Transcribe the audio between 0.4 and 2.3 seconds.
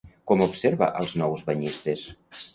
observa als nous banyistes?